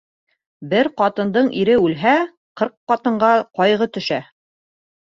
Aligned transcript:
Бер 0.71 0.89
ҡатындың 1.01 1.51
ире 1.61 1.77
үлһә, 1.83 2.15
ҡырҡ 2.63 2.77
ҡатынға 2.95 3.33
ҡайғы 3.61 3.93
төшә. 3.99 4.23